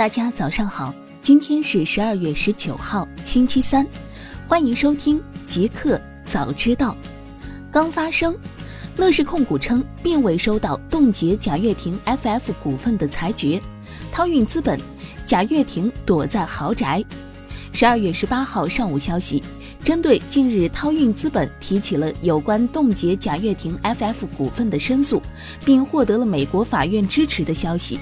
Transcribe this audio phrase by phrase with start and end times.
[0.00, 3.86] 大家早上好，今天是十二月十九号，星期三，
[4.48, 6.96] 欢迎收听极客早知道。
[7.70, 8.34] 刚发生，
[8.96, 13.60] 乐视控股称并未收到冻结贾跃亭 FF 股份的裁决。
[14.10, 14.80] 涛运资本，
[15.26, 17.04] 贾跃亭躲在豪宅。
[17.74, 19.42] 十二月十八号上午消息。
[19.82, 25.20] 针对近日涛运资本提起了有关冻结贾跃亭 FF 股份的申诉，
[25.64, 27.98] 并获得了美国法院支持的消息，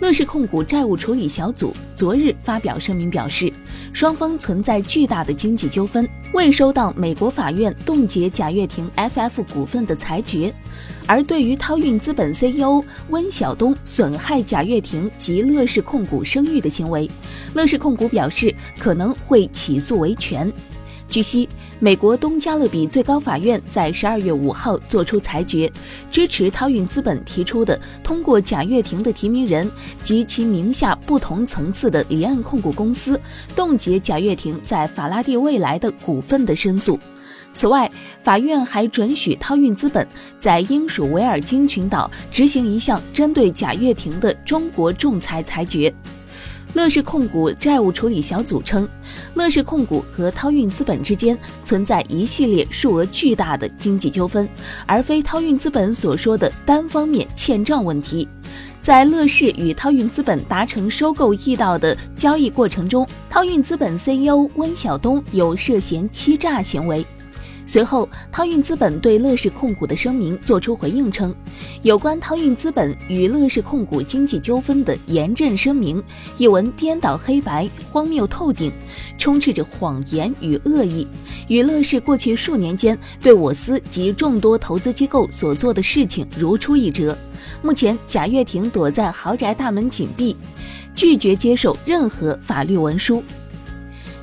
[0.00, 3.52] 乐视控股债务处理小组昨日发表声明表示，
[3.92, 10.52] 双方存在巨大的经济纠纷，未收到美国法院冻结贾跃亭 FF 股份的裁决。
[11.06, 17.08] 而对于涛运资本 CEO 温晓东损害贾跃亭及乐视控股声誉的行为，
[17.54, 20.50] 乐视控股表示可能会起诉维权。
[21.10, 21.48] 据悉，
[21.80, 25.70] 美国东加勒比最高法院在十二月五号作出裁决，
[26.10, 29.70] 支持涛运资本提出的通过贾跃亭的提名人
[30.02, 33.18] 及其名下不同层次的离岸控股公司
[33.56, 36.98] 冻结贾跃亭在法拉第未来的股份的申诉。
[37.54, 37.90] 此外，
[38.22, 40.06] 法院还准许涛运资本
[40.38, 45.92] 在英属维尔京群岛执行一项针对贾跃亭的中国仲裁裁决。
[46.74, 48.88] 乐视控股债务处理小组称，
[49.34, 54.48] 乐视控股和涛运资本之间存在一系列数额巨大的经济纠纷，
[54.86, 58.28] 而非涛运资本所说的单方面欠账问题。
[58.80, 67.04] 在乐视与涛运资本达成收购易道的交易过程中，涛运资本 CEO 温晓东有涉嫌欺诈行为。
[67.68, 71.34] 随后，涛运资本对乐视控股的声明作出回应称，
[71.82, 76.02] 有关涛运资本与乐视控股经济纠纷的严正声明
[76.38, 78.72] 一文颠倒黑白、荒谬透顶，
[79.18, 81.06] 充斥着谎言与恶意，
[81.48, 87.14] 与乐视过去数年间对我司及众多投资机构所做的事情如出一辙。
[87.60, 90.34] 目前，贾跃亭躲在豪宅，大门紧闭，
[90.94, 93.22] 拒绝接受任何法律文书。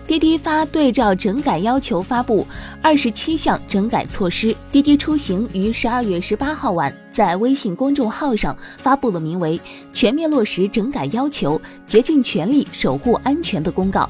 [0.08, 2.46] 滴滴发对照整改要求发布
[2.80, 4.56] 二十七项整改措施。
[4.72, 9.58] 滴滴出行于十二月十八号晚在微信公众号上发布了名为
[9.94, 14.08] 《全面落实整改要求，竭尽全力守护安全》的公告。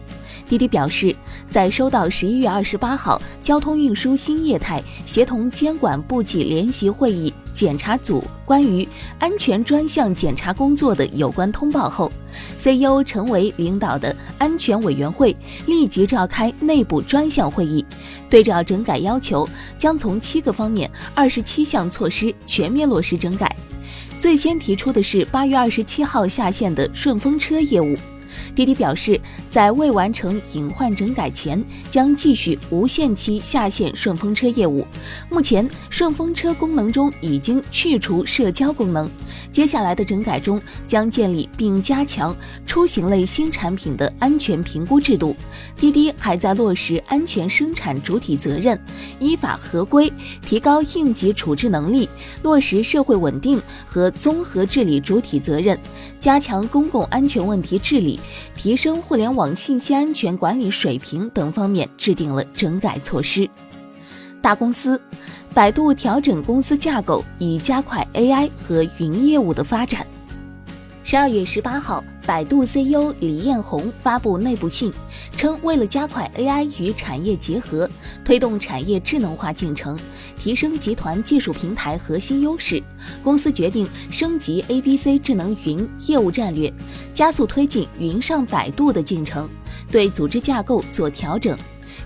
[0.49, 1.15] 滴滴表示，
[1.49, 7.33] 在收到十一月二十八号交通运输新业态协同监管部际联席会议。
[7.55, 12.11] 检查组关于安全专项检查工作的有关通报后
[12.57, 15.35] ，CEO 陈维领导的安全委员会
[15.65, 17.83] 立即召开内部专项会议，
[18.29, 23.55] 对照整改要求，将从七个方面、二十七项措施全面落实整改。
[24.19, 27.95] 最先提出的是八月二十七号下线的顺风车业务。
[28.55, 29.19] 滴滴表示，
[29.51, 31.61] 在未完成隐患整改前，
[31.91, 34.87] 将继续无限期下线顺风车业务。
[35.29, 39.09] 目前，顺风车功能中已经去除社交功能。
[39.51, 42.35] 接下来的整改中，将建立并加强
[42.65, 45.35] 出行类新产品的安全评估制度。
[45.75, 48.79] 滴滴还在落实安全生产主体责任，
[49.19, 50.11] 依法合规，
[50.41, 52.07] 提高应急处置能力，
[52.43, 55.77] 落实社会稳定和综合治理主体责任，
[56.19, 58.19] 加强公共安全问题治理。
[58.53, 63.49] 提升互联网信息安全管理水平等方面制定了整改措施。
[64.41, 65.01] 大公司，
[65.53, 70.05] 百度调整公司架构，以加快 AI 和云业务的发展。
[71.03, 74.91] 十二月十八号，百度 CEO 李彦宏发布内部信，
[75.35, 77.87] 称为了加快 AI 与产业结合，
[78.23, 79.97] 推动产业智能化进程，
[80.35, 82.81] 提升集团技术平台核心优势，
[83.23, 86.73] 公司决定升级 ABC 智能云业务战略，
[87.13, 89.47] 加速推进云上百度的进程，
[89.91, 91.55] 对组织架构做调整，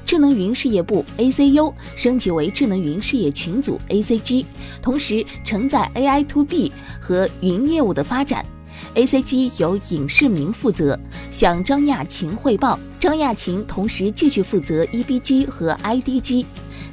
[0.03, 4.45] 智能云事业部 ACU 升级为智能云事业群组 ACG，
[4.81, 8.45] 同时承载 AI to B 和云业务的发展。
[8.95, 10.99] A.C.G 由尹世明负责，
[11.31, 12.79] 向张亚勤汇报。
[12.99, 16.45] 张亚勤同时继续负责 E.B.G 和 I.D.G。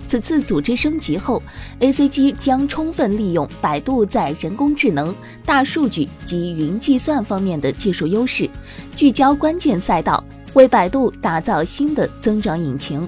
[0.08, 1.42] 此次组织升级后
[1.80, 5.12] ，A.C.G 将充分利用百度在人工智能、
[5.44, 8.48] 大数据及云计算方面的技术优势，
[8.94, 10.22] 聚焦关键赛道，
[10.54, 13.06] 为百度打造新的增长引擎。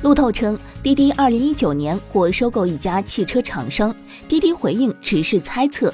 [0.00, 3.94] 路透称，滴滴2019年或收购一家汽车厂商，
[4.28, 5.92] 滴滴回应只是猜测。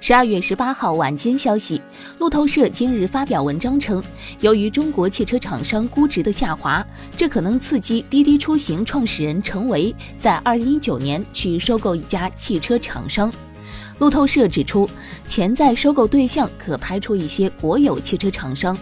[0.00, 1.80] 十二月十八号晚间消息，
[2.18, 4.02] 路透社今日发表文章称，
[4.40, 13.32] 由于中国汽车厂商估值的下滑，这可能刺激滴滴出行创始人陈维在二零一九年去收购一家汽车厂商。
[13.98, 14.88] 路透社指出，
[15.26, 18.76] 潜在收购对象可排除一些国有汽车厂商，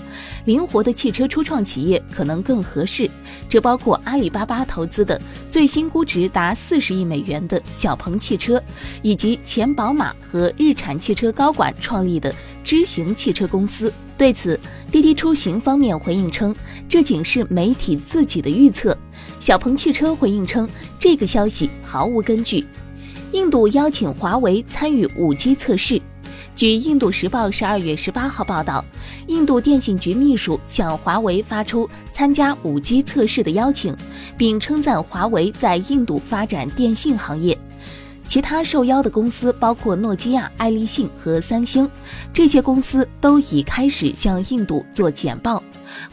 [0.44, 3.08] 灵活的汽车初创企业可能更合适。
[3.48, 5.20] 这包括阿里巴巴投资的
[5.50, 8.60] 最新估值达四十亿美元的小鹏汽车，
[9.02, 12.34] 以及前宝马和日产汽车高管创立的
[12.64, 13.92] 知行汽车公司。
[14.18, 14.58] 对此，
[14.90, 16.54] 滴滴出行方面回应称，
[16.88, 18.96] 这仅是媒体自己的预测。
[19.38, 20.68] 小鹏汽车回应称，
[20.98, 22.64] 这个消息毫无根据。
[23.34, 26.00] 印度邀请华为参与 5G 测试。
[26.54, 28.84] 据《印度时报》十二月十八号报道，
[29.26, 33.92] 印度电信局秘书向华为发出参加 5G 测试的邀请，
[34.38, 37.58] 并称赞华为在印度发展电信行业。
[38.28, 41.90] 其他受邀的公司包括诺基亚、爱立信和三星，
[42.32, 45.60] 这些公司都已开始向印度做简报。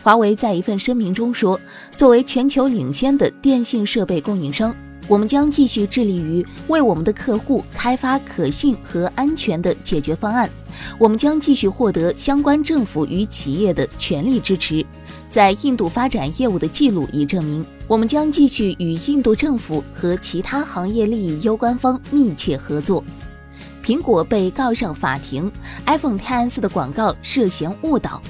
[0.02, 1.60] 华为在一份声明中说
[1.96, 4.76] ：“作为全球领先的电信设备供应商。”
[5.08, 10.50] 我们将继续致力于为我们的客户开发可信和安全的解决方案。
[10.98, 14.86] 我们将继续获得相关政府与企业的全力支持。
[15.30, 23.04] 在印度发展业务的记录已证明，我们将继续与印度政府和其他行业利益攸关方密切合作。
[23.84, 25.52] 苹果被告上法庭
[25.86, 28.22] ，iPhone X 的广告涉嫌误导。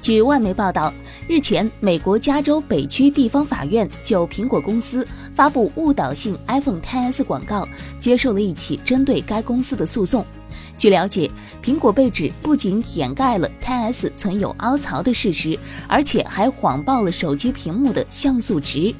[0.00, 0.92] 据外媒报道。
[1.26, 7.66] 日前，美国加州北区地方法院就苹果公司发布误导性 iPhone X 广告，
[7.98, 10.24] 接受了一起针对该公司的诉讼。
[10.76, 11.30] 据了解，
[11.62, 18.94] 苹果被指不仅掩盖了 X 存有凹槽的事实，而且还谎报了手机屏幕的像素值。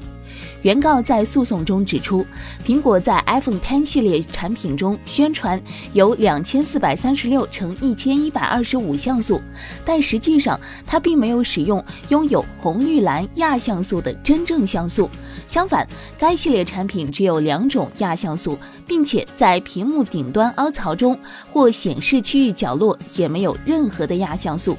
[0.61, 2.25] 原告在诉讼中指出，
[2.65, 5.61] 苹果在 iPhone X 系列产品中宣传
[5.93, 9.39] 有两千四百三十六乘一千一百二十五像素，
[9.85, 15.09] 但实际上它并没有使用拥有红绿蓝亚像素的真正像素。
[15.47, 15.87] 相反，
[16.17, 18.57] 该系列产品只有两种亚像素，
[18.87, 21.17] 并且在屏幕顶端凹槽中
[21.51, 24.75] 或显示区域角落也没有任何的亚像素。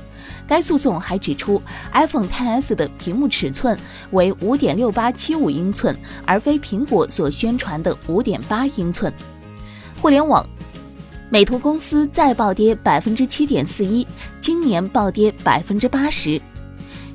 [0.47, 1.61] 该诉讼还指出
[1.93, 3.79] ，iPhone X 的屏幕尺寸
[4.11, 9.13] 为五点六八七五英寸，而非苹果所宣传的五点八英寸。
[10.01, 10.47] 互联网，
[11.31, 14.07] 美图公司再暴跌百分之七点四一，
[14.41, 16.41] 今年暴跌百分之八十。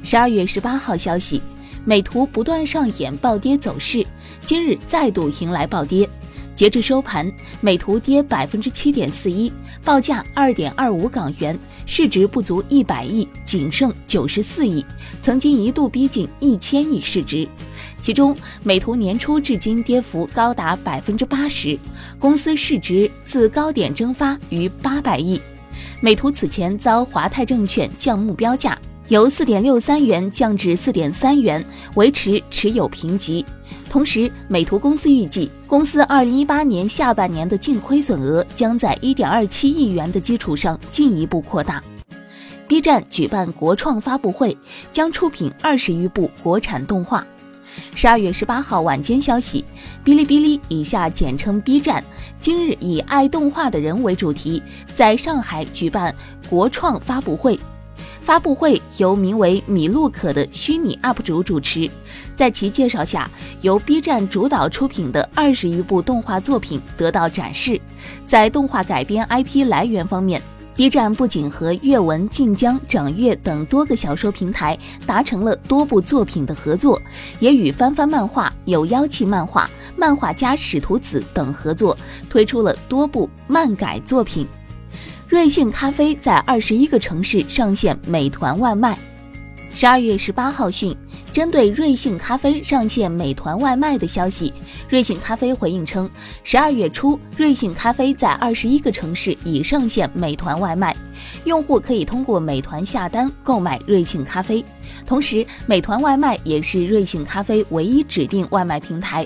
[0.04, 1.42] 十二月十八号消息，
[1.86, 4.06] 美图不断上演暴跌走势，
[4.44, 6.10] 今日再度迎来暴跌。
[6.54, 9.52] 截至收盘，美图跌百分之七点四一，
[9.84, 14.86] 报价二点二五港元，市值不足一百亿，仅剩九十四亿，
[15.22, 17.48] 曾经一度逼近一千亿市值。
[18.02, 21.78] 其中，美图年初至今跌幅高达百分之八十，
[22.18, 25.40] 公司市值自高点蒸发逾八百亿。
[26.00, 28.78] 美图此前遭华泰证券降目标价，
[29.10, 31.64] 由四点六三元降至四点三元，
[31.96, 33.46] 维持持有评级。
[33.88, 41.82] 同时，美图公司预计，公司二零一八年下半年的净亏损额将在一点二七亿元的基础上进一步扩大。
[42.68, 44.58] B 站举办国创发布会，
[44.92, 47.26] 将出品二十余部国产动画。
[47.96, 49.64] 十二月十八号晚间消息，
[50.04, 52.04] 哔哩哔哩（以下简称 B 站）
[52.42, 54.62] 今日以“爱动画的人”为主题，
[54.94, 56.14] 在上海举办
[56.50, 57.58] 国创发布会。
[58.32, 61.92] 发布会由名为米露可的虚拟 UP 主主持，
[62.34, 63.30] 在其介绍下，
[63.60, 67.78] 由 B 站主导出品的二十余部动画作品得到展示。
[68.26, 70.42] 在动画改编 IP 来源方面
[70.74, 76.98] ，B 站不仅和阅文、晋江、掌阅等多个小说平台达成了多部作品的合作，
[77.42, 81.98] 也与翻翻漫画、有妖气漫画、漫画家使徒子等合作，
[82.30, 84.48] 推出了多部漫改作品。
[85.32, 89.00] 瑞幸咖啡在二十一个城市上线美团外卖。
[89.74, 90.94] 十二月十八号讯，
[91.32, 94.52] 针对瑞幸咖啡上线美团外卖的消息，
[94.90, 96.10] 瑞幸咖啡回应称，
[96.44, 100.94] 十二月初，瑞幸咖啡在二十一个城市已上线美团外卖，
[101.46, 104.62] 用户可以通过美团下单购买瑞幸咖啡。
[105.06, 109.26] 同时，美团外卖也是瑞幸咖啡唯一指定外卖平台。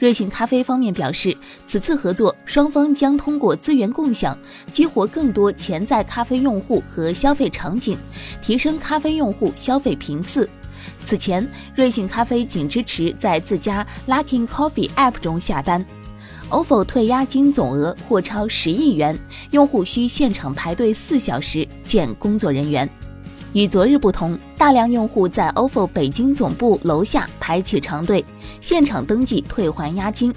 [0.00, 4.36] 瑞幸咖啡方面表示，此次合作双方将通过资源共享，
[4.72, 7.98] 激活更多潜在咖啡用户和消费场景，
[8.40, 10.48] 提升咖啡用户消费频次。
[11.04, 15.84] 此前，瑞幸咖啡仅支持在自家 Luckin Coffee App 中下单。
[16.48, 19.14] ofo 退押金总额或超十亿元，
[19.50, 22.88] 用户需现场排队四小时见工作人员。
[23.52, 28.24] 与昨日不同，大量用户在 ofo 北京总部楼下排起长队，
[28.60, 30.32] 现场登记退还押金。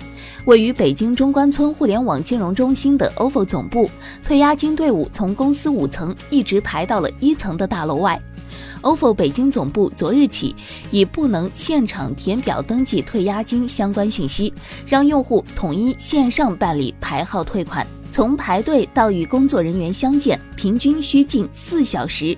[0.46, 3.88] 位于北京中关村互联网金融中心的 ofo 总部，
[4.24, 8.20] 退押金队伍从公司五层一直排到了一层的大楼外。
[8.82, 10.56] ofo 北京总部昨日起
[10.90, 14.52] 已不能现场填表登记退押金相关信息，
[14.88, 17.86] 让用户统一线上办理排号退款。
[18.14, 22.38] 从排队到与工作人员相见，平均需近四小时。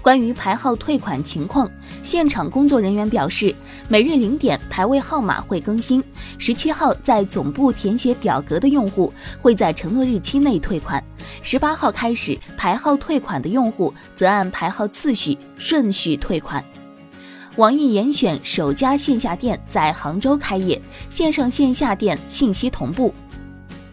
[0.00, 1.68] 关于排号退款情况，
[2.04, 3.52] 现场工作人员表示，
[3.88, 6.00] 每日零点排位号码会更新。
[6.38, 11.02] 十七号在总部填写表格的用户会在承诺日期内退款。
[11.42, 16.62] 十八号开始排号退款的用户则按排号次序顺序退款。
[17.56, 20.80] 网易严选首家线下店在杭州开业，
[21.10, 23.12] 线上线下店信息同步。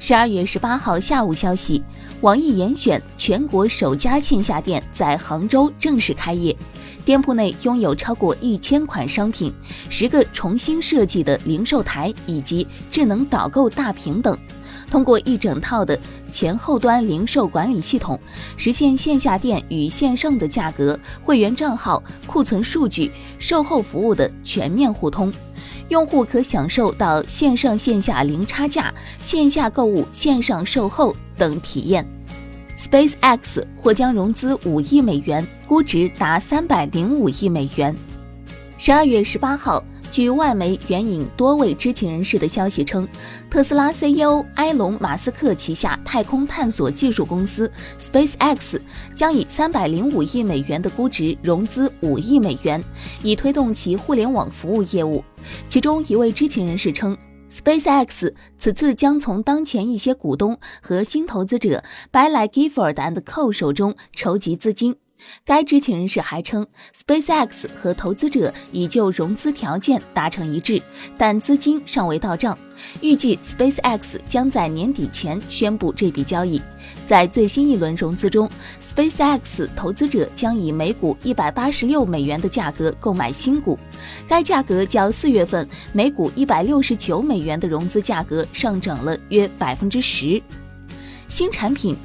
[0.06, 1.82] 十二月十八号下午消息，
[2.20, 6.54] 网易严选全国首家线下店在杭州正式开业，
[7.06, 9.50] 店铺内拥有超过一千款商品、
[9.90, 14.38] 十个重新设计的零售台以及智能导购大屏等。
[14.92, 15.98] 通过一整套的
[16.34, 18.20] 前后端零售管理系统，
[18.58, 25.32] 实现线下店与线上的价格、会员账号、库存数据、售后服务的全面互通。
[25.90, 32.06] 用户可享受到线上线下零差价、线下购物、线上售后等体验。
[32.78, 37.96] SpaceX 或将融资五亿美元，估值达三百零五亿美元。
[38.78, 39.84] 十二月十八号。
[40.14, 43.08] 据外媒援引多位知情人士的消息称，
[43.50, 48.80] 特斯拉 CEO 埃隆·马斯克旗下太空探索技术公司 SpaceX
[49.16, 52.80] 将以三百零五亿美元的估值融资五亿美元，
[53.24, 55.24] 以推动其互联网服务业务。
[55.68, 57.18] 其中一位知情人士称
[57.52, 64.96] ，SpaceX 此次将从当前一些股东和新投资者 By Like Gifford and Co 手中筹集资金。
[65.46, 66.66] 该知情人士还称
[66.96, 70.82] ，SpaceX 和投资者已就融资条件达成一致，
[71.18, 72.58] 但资金尚未到账。
[73.02, 76.62] 预计 SpaceX 将在年底前宣布这笔交易。
[77.08, 78.50] 在最新一轮融资中
[78.82, 83.78] ，SpaceX 投资者将以每股一百八十六美元的价格购买新股，
[84.28, 90.42] 该价格较四月份每股一百六十九美元的融资价格上涨了约百分之十。
[91.28, 91.96] 新产品。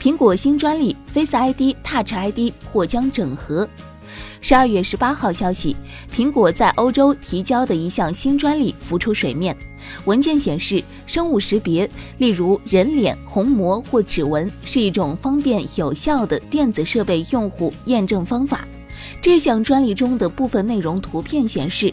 [0.00, 3.68] 苹果新专利 Face ID、Touch ID 或将整合。
[4.40, 5.76] 十二月十八号消息，
[6.10, 9.54] 苹果在欧洲提交的一项新专利浮出水面。
[10.06, 18.66] 文件显示，生物识别，例如人脸、虹膜或指纹，是一种方便有效的电子设备用户验证方法。
[19.22, 21.92] 这项专利中的部分内容图片显示，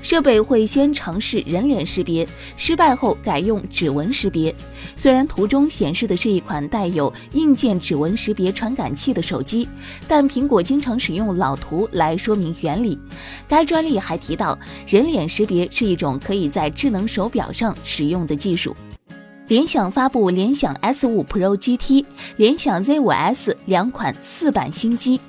[0.00, 4.54] 设备会先尝试人脸识别，失败后改用指纹识别。
[4.94, 9.68] 虽然图中显示的是一款带有硬件指纹识别传感器的手机，
[10.06, 12.96] 但苹果经常使用老图来说明原理。
[13.48, 14.56] 该专利还提到，
[14.86, 18.76] 人脸识别是一种可以在智能手表上使用的技术。
[19.48, 22.04] 联想发布联想 S5 Pro GT、
[22.36, 25.20] 联想 Z5S 两款四版新机。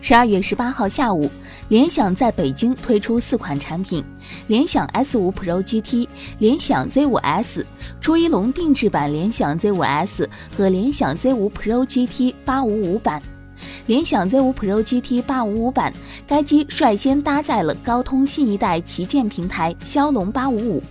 [0.00, 1.30] 十二月十八号下午，
[1.68, 4.02] 联想在北京推出四款产品：
[4.46, 7.64] 联想 S5 Pro GT、联想 Z5S、
[8.00, 10.26] 朱一龙定制版联想 Z5S
[10.56, 13.20] 和联想 Z5 Pro GT 八五五版。
[13.86, 15.92] 联想 Z5 Pro GT 八五五版，
[16.26, 20.82] 该机率先搭载了高通新一代旗舰平台骁龙八五五，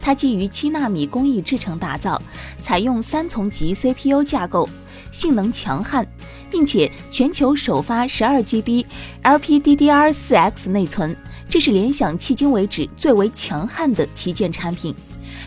[0.00, 2.20] 它基于七纳米工艺制成打造，
[2.62, 4.68] 采用三重级 CPU 架构，
[5.10, 6.06] 性能强悍。
[6.54, 8.86] 并且全球首发十二 GB
[9.24, 11.16] LPDDR4X 内存，
[11.50, 14.94] 这是联想迄今为止最为强悍的旗舰产品。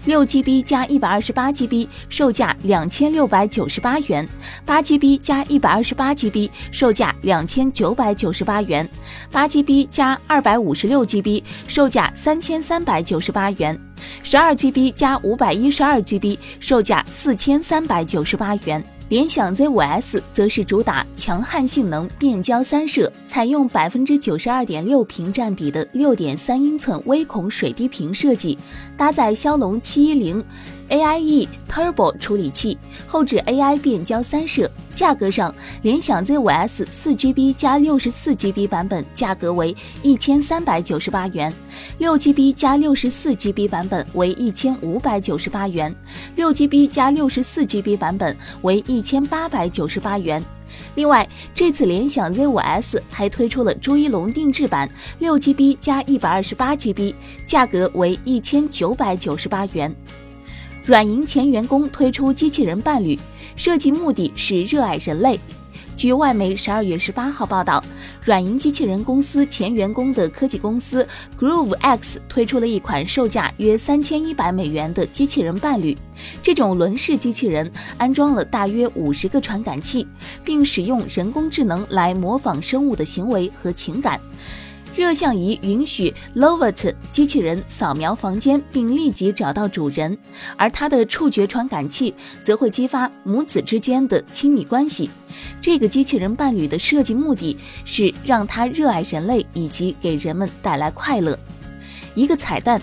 [0.04, 4.26] 六 GB 加一百二十八 GB，售价两千六百九十八元；
[4.66, 8.86] 八 GB 加一百二十八 GB，售价两千九百九十八元；
[9.32, 13.74] 八 GB 加二百五十六 GB，售价三千三百九十八元；
[14.24, 18.84] 十二 GB 加五百一十二 GB，售价四千三百九十八元。
[19.10, 28.58] 联想 Z5S 则是主打强悍性能、变焦三摄，采用百分之九十二点六屏占比的六点三英寸微孔水滴屏设计，
[28.98, 30.44] 搭载骁龙七一零。
[30.90, 32.78] AIE Turbo 处理器，
[33.08, 34.70] 后置 AI 变焦三摄。
[34.96, 35.54] 价格上，
[35.84, 41.54] 联想 Z5S 四 GB 加六十四 GB 版本价格为一千三百九十八元，
[42.00, 45.94] 六 GB 加六十四 GB 版本为一千五百九十八元，
[46.36, 50.44] 六 GB 加六十四 GB 版本为一千八百九十八元。
[50.96, 54.90] 另外，这次联想 Z5S 还推出了朱一龙定制版，
[55.20, 57.14] 六 GB 加一百二十八 GB，
[57.46, 59.96] 价格为一千九百九十八元。
[60.88, 63.20] 软银前员工推出机器人伴侣，
[63.58, 65.38] 设计目的是热爱人类。
[65.98, 67.84] 据外媒十二月十八号报道，
[68.24, 71.06] 软银机器人公司前员工的科技公司
[71.38, 75.94] Groove X 推出了一款售价约三千一百美元的机器人伴侣。
[76.42, 80.08] 这种轮式机器人安装了大约五十个传感器，
[80.42, 84.18] 并使用人工智能来模仿生物的行为和情感。
[84.98, 90.18] 热像仪允许 Lovett 机器人扫描房间并立即找到主人，
[90.56, 92.12] 而它的触觉传感器
[92.44, 95.12] 则会激发母子之间的亲密关系。
[95.62, 101.38] 这个机器人伴侣的设计目的是让它热爱人类以及给人们带来快乐。
[102.16, 102.82] 一个彩蛋：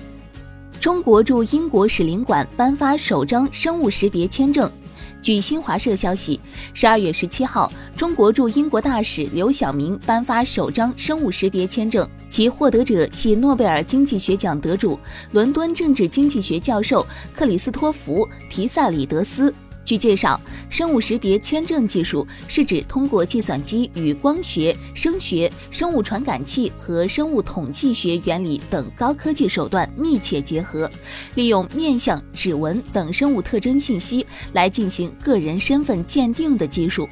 [0.81, 4.71] 中国驻英国使领馆颁发首张生物识别签证。
[5.25, 6.39] 据新华社消息，
[6.75, 15.01] 十二月十七号，中国驻英国大使刘晓明颁发首张生物识别签证，其获得者系诺贝尔经济学奖得主、
[15.33, 19.53] 伦敦政治经济学教授克里斯托弗·皮萨里德斯。
[19.85, 30.91] 据介绍，生物识别签证技术是指通过计算机与光学、声学、生物传感器和生物统计学原理等高科技手段密切结合，
[31.35, 37.09] 利用面相、指纹等生物特征信息来进行个人身份鉴定的技术。